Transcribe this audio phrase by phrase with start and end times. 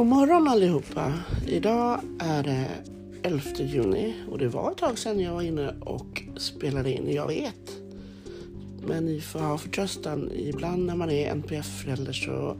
[0.00, 1.12] God morgon allihopa!
[1.46, 2.68] Idag är det
[3.22, 7.26] 11 juni och det var ett tag sedan jag var inne och spelade in, jag
[7.26, 7.82] vet.
[8.86, 10.30] Men ni får ha förtröstan.
[10.32, 12.56] Ibland när man är NPF-förälder så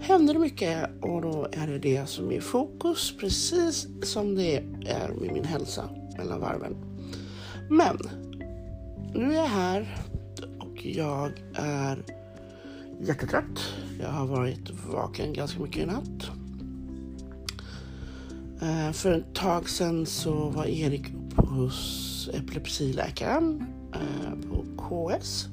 [0.00, 4.56] händer det mycket och då är det det som är fokus, precis som det
[4.86, 5.88] är med min hälsa
[6.18, 6.76] mellan varven.
[7.70, 7.98] Men
[9.14, 9.96] nu är jag här
[10.58, 12.04] och jag är
[13.00, 13.74] jättetrött.
[14.00, 16.43] Jag har varit vaken ganska mycket i natt.
[18.64, 21.02] Eh, för ett tag sedan så var Erik
[21.36, 25.46] hos epilepsiläkaren eh, på KS.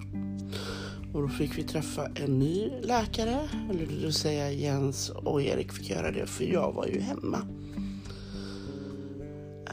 [1.14, 5.72] Och då fick vi träffa en ny läkare, eller det vill säga Jens och Erik
[5.72, 7.48] fick göra det för jag var ju hemma.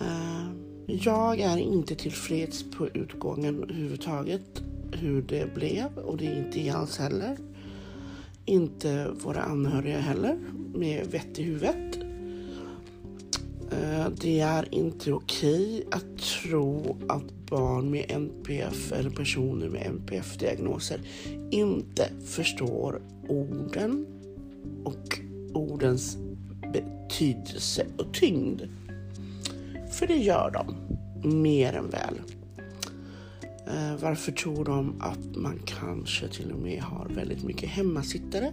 [0.01, 0.51] Eh,
[0.87, 4.63] jag är inte tillfreds på utgången överhuvudtaget,
[4.93, 7.37] hur det blev och det är inte Jens heller.
[8.45, 10.39] Inte våra anhöriga heller,
[10.75, 11.98] med vett i huvudet.
[13.83, 21.01] Eh, det är inte okej att tro att barn med NPF eller personer med NPF-diagnoser
[21.51, 24.07] inte förstår orden
[24.85, 25.21] och
[25.53, 26.19] ordens
[26.73, 28.63] betydelse och tyngd.
[29.91, 30.75] För det gör de,
[31.43, 32.21] mer än väl.
[33.67, 38.53] Eh, varför tror de att man kanske till och med har väldigt mycket hemmasittare?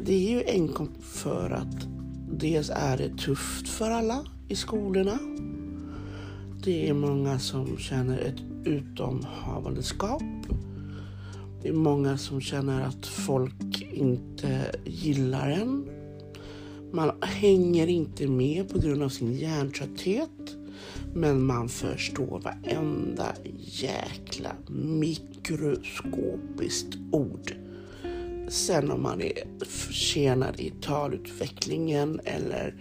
[0.00, 1.97] Det är ju enkom för att
[2.32, 5.18] dels är det tufft för alla i skolorna.
[6.64, 10.22] Det är många som känner ett utomhavandeskap.
[11.62, 15.88] Det är många som känner att folk inte gillar en.
[16.92, 20.56] Man hänger inte med på grund av sin hjärntrötthet.
[21.14, 27.54] Men man förstår varenda jäkla mikroskopiskt ord
[28.48, 32.74] Sen om man är försenad i talutvecklingen eller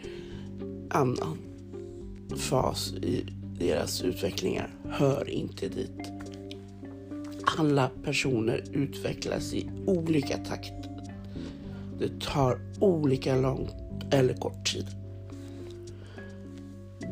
[0.89, 1.37] annan
[2.37, 3.25] fas i
[3.59, 6.11] deras utvecklingar hör inte dit.
[7.57, 10.73] Alla personer utvecklas i olika takt.
[11.99, 13.69] Det tar olika lång
[14.11, 14.87] eller kort tid.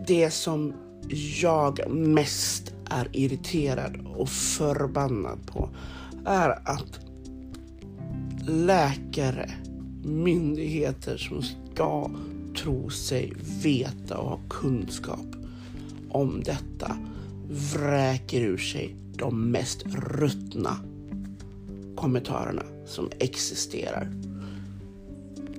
[0.08, 0.74] Det som
[1.42, 5.70] jag mest är irriterad och förbannad på
[6.26, 7.00] är att
[8.48, 9.52] läkare,
[10.04, 12.12] myndigheter som ska
[12.56, 13.34] tro sig
[13.64, 15.26] veta och ha kunskap
[16.10, 16.98] om detta
[17.50, 20.78] vräker ur sig de mest ruttna
[21.96, 24.12] kommentarerna som existerar.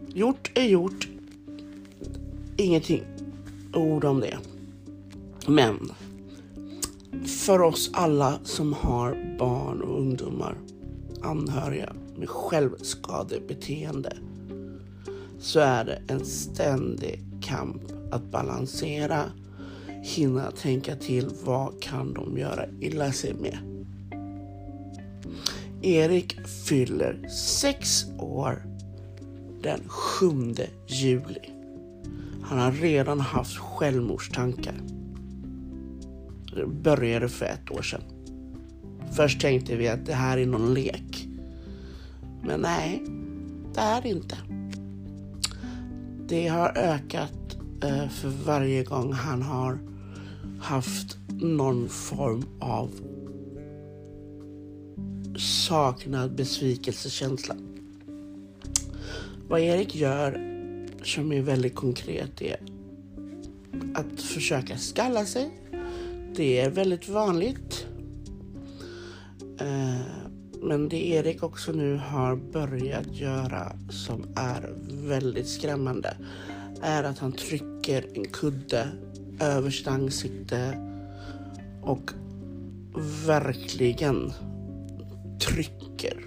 [0.09, 1.09] Gjort är gjort.
[2.57, 3.03] Ingenting
[3.75, 4.39] ord om det.
[5.47, 5.93] Men
[7.27, 10.57] för oss alla som har barn och ungdomar,
[11.23, 14.17] anhöriga med självskadebeteende
[15.39, 19.25] så är det en ständig kamp att balansera,
[20.03, 23.59] hinna tänka till vad kan de göra illa sig med.
[25.83, 28.63] Erik fyller sex år
[29.63, 30.27] den 7
[30.87, 31.51] juli.
[32.43, 34.75] Han har redan haft självmordstankar.
[36.55, 38.03] Det började för ett år sedan.
[39.13, 41.16] Först tänkte vi att det här är någon lek.
[42.47, 43.03] Men nej,
[43.75, 44.39] det är det inte.
[46.29, 49.79] Det har ökat eh, för varje gång han har
[50.61, 52.91] haft någon form av
[55.39, 57.57] saknad besvikelsekänsla.
[59.49, 60.33] Vad Erik gör
[61.03, 62.57] som är väldigt konkret är
[63.95, 65.51] att försöka skalla sig.
[66.37, 67.87] Det är väldigt vanligt.
[69.61, 70.26] Eh,
[70.67, 76.17] men det Erik också nu har börjat göra som är väldigt skrämmande
[76.83, 78.89] är att han trycker en kudde
[79.41, 80.79] över sitt ansikte
[81.83, 82.11] och
[83.27, 84.33] verkligen
[85.41, 86.27] trycker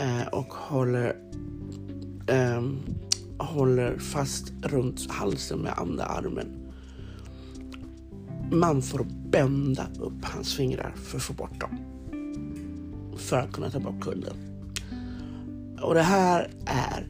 [0.00, 1.16] eh, och håller,
[2.26, 2.62] eh,
[3.38, 6.72] håller fast runt halsen med andra armen.
[8.52, 11.94] Man får bända upp hans fingrar för att få bort dem
[13.16, 14.36] för att kunna ta bort kudden.
[15.82, 17.06] Och det här är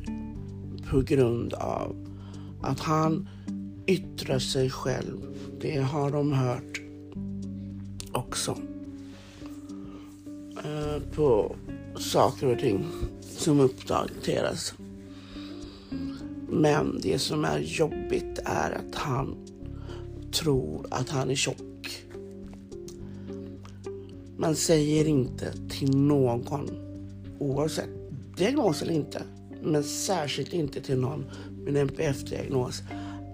[0.90, 1.96] på grund av
[2.62, 3.28] att han
[3.86, 5.20] yttrar sig själv.
[5.60, 6.80] Det har de hört
[8.12, 8.58] också.
[10.64, 11.56] Eh, på
[11.96, 12.86] saker och ting
[13.20, 14.74] som uppdateras.
[16.48, 19.36] Men det som är jobbigt är att han
[20.32, 21.74] tror att han är tjock
[24.44, 26.70] man säger inte till någon,
[27.38, 27.88] oavsett
[28.37, 29.23] diagnos eller inte,
[29.62, 31.25] men särskilt inte till någon
[31.64, 32.82] med en NPF-diagnos,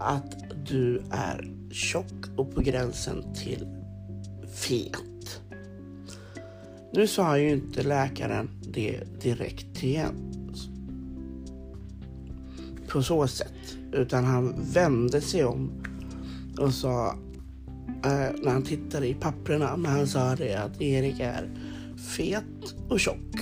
[0.00, 0.34] att
[0.66, 3.66] du är tjock och på gränsen till
[4.54, 5.40] fet.
[6.92, 10.68] Nu sa ju inte läkaren det direkt till Jens
[12.88, 15.70] på så sätt, utan han vände sig om
[16.58, 17.14] och sa
[18.04, 21.50] eh, när han tittade i papperna, men han sa det att Erik är
[22.16, 23.40] fet och tjock.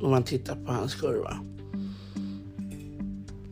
[0.00, 1.38] Om man tittar på hans kurva.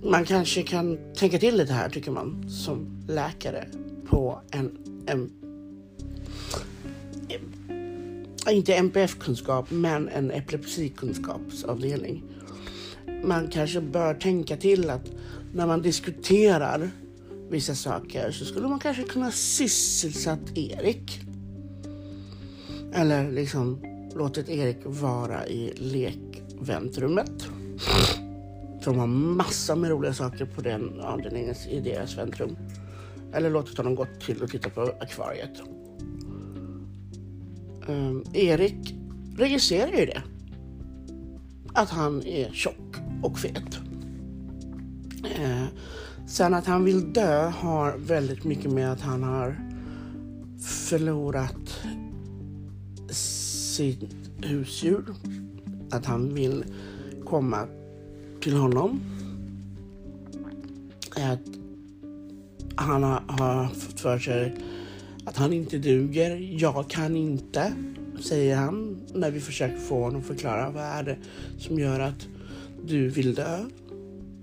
[0.04, 3.66] Man kanske kan tänka till lite här tycker man som läkare
[4.08, 5.30] på en, en
[8.50, 12.22] inte NPF-kunskap, men en epilepsikunskapsavdelning.
[13.24, 15.10] Man kanske bör tänka till att
[15.52, 16.90] när man diskuterar
[17.50, 21.20] vissa saker så skulle man kanske kunna sysselsatt Erik.
[22.92, 23.80] Eller liksom
[24.14, 27.46] låtit Erik vara i lekväntrummet.
[28.84, 32.56] de har massa med roliga saker på den avdelningen i deras väntrum.
[33.32, 35.62] Eller låtit honom gå till och titta på akvariet.
[37.88, 38.94] Um, Erik
[39.36, 40.22] registrerar ju det.
[41.74, 43.89] Att han är tjock och fet.
[46.30, 49.56] Sen att han vill dö har väldigt mycket med att han har
[50.60, 51.80] förlorat
[53.10, 54.04] sitt
[54.42, 55.04] husdjur.
[55.90, 56.64] Att han vill
[57.24, 57.66] komma
[58.40, 59.00] till honom.
[61.10, 61.40] Att
[62.74, 64.56] han har, har fått för sig
[65.24, 66.36] att han inte duger.
[66.60, 67.72] Jag kan inte,
[68.20, 71.16] säger han när vi försöker få honom att förklara vad är det
[71.58, 72.28] som gör att
[72.86, 73.64] du vill dö.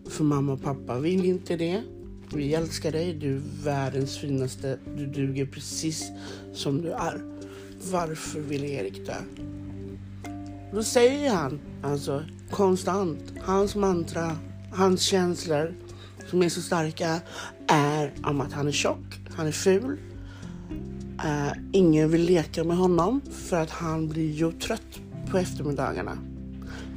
[0.10, 1.84] För mamma och pappa vill inte det.
[2.34, 6.12] Vi älskar dig, du är världens finaste, du duger precis
[6.54, 7.22] som du är.
[7.92, 9.16] Varför vill Erik dö?
[10.74, 14.38] Då säger han alltså konstant, hans mantra,
[14.72, 15.74] hans känslor
[16.30, 17.22] som är så starka
[17.68, 20.00] är om att han är tjock, han är ful.
[21.26, 25.02] Uh, ingen vill leka med honom för att han blir ju trött
[25.32, 26.18] på eftermiddagarna.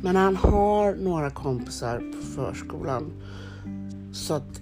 [0.02, 3.12] Men han har några kompisar på förskolan.
[4.12, 4.60] Så att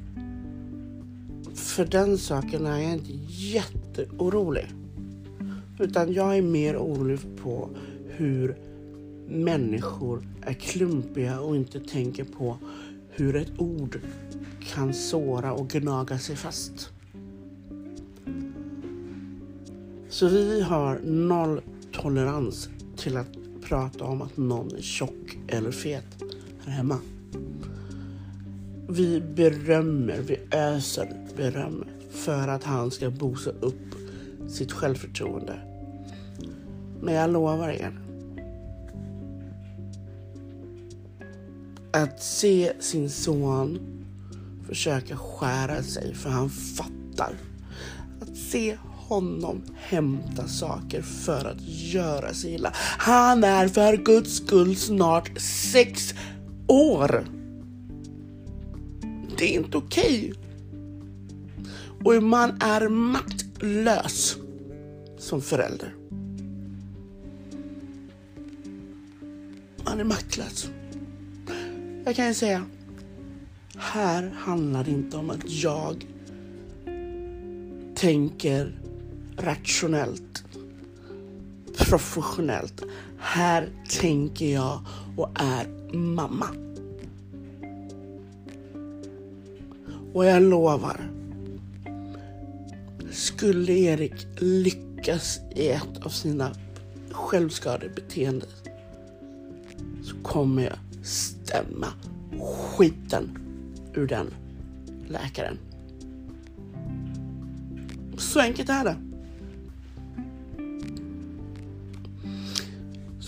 [1.55, 4.67] för den saken är jag inte jätteorolig.
[5.79, 7.69] Utan jag är mer orolig på
[8.09, 8.57] hur
[9.29, 12.57] människor är klumpiga och inte tänker på
[13.11, 14.01] hur ett ord
[14.61, 16.91] kan såra och gnaga sig fast.
[20.09, 21.61] Så vi har noll
[21.93, 26.23] tolerans till att prata om att någon är tjock eller fet
[26.65, 26.99] här hemma.
[28.89, 33.95] Vi berömmer, vi öser beröm för att han ska bosa upp
[34.49, 35.61] sitt självförtroende.
[37.01, 37.99] Men jag lovar er.
[41.93, 43.79] Att se sin son
[44.67, 47.35] försöka skära sig för han fattar.
[48.21, 51.61] Att se honom hämta saker för att
[51.93, 52.73] göra sig illa.
[52.99, 55.41] Han är för guds skull snart
[55.73, 56.15] sex
[56.67, 57.25] år.
[59.39, 60.33] Det är inte okej.
[60.33, 62.17] Okay.
[62.17, 64.37] Och man är maktlös
[65.19, 65.95] som förälder.
[69.85, 70.71] Man är maktlös.
[72.05, 72.65] Jag kan ju säga,
[73.77, 76.07] här handlar det inte om att jag
[77.95, 78.73] tänker
[79.39, 80.45] rationellt,
[81.79, 82.83] professionellt.
[83.19, 83.69] Här
[84.01, 84.81] tänker jag
[85.17, 86.47] och är mamma.
[90.13, 91.11] Och jag lovar,
[93.11, 96.51] skulle Erik lyckas i ett av sina
[97.11, 98.49] självskadebeteenden
[100.03, 101.87] så kommer jag stämma
[102.41, 103.39] skiten
[103.95, 104.35] ur den
[105.09, 105.59] läkaren.
[108.17, 109.08] Så enkelt är det.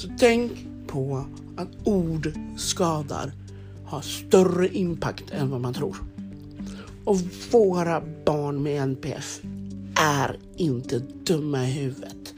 [0.00, 0.52] Så tänk
[0.87, 1.25] på
[1.57, 3.33] att ord skadar
[3.85, 5.97] har större impact än vad man tror.
[7.04, 7.16] Och
[7.50, 9.40] våra barn med NPF
[9.95, 12.35] är inte dumma i huvudet.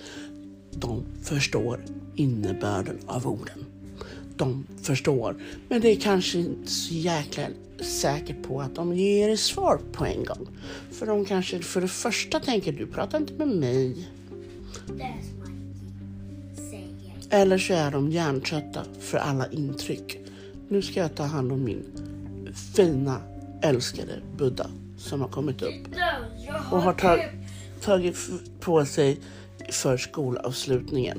[0.71, 3.65] De förstår innebörden av orden.
[4.37, 5.37] De förstår,
[5.69, 7.43] men det är kanske inte så jäkla
[7.81, 10.49] säkert på att de ger svar på en gång.
[10.91, 14.09] För de kanske för det första tänker du pratar inte med mig.
[17.35, 20.19] Eller så är de hjärntrötta för alla intryck.
[20.69, 21.85] Nu ska jag ta hand om min
[22.75, 23.21] fina
[23.63, 24.67] älskade Buddha
[24.99, 25.87] som har kommit upp
[26.71, 27.21] och har tag
[27.81, 28.17] tagit
[28.61, 29.21] på sig
[29.71, 31.19] för skolavslutningen.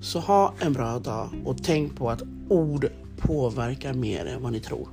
[0.00, 4.60] Så ha en bra dag och tänk på att ord påverkar mer än vad ni
[4.60, 4.88] tror.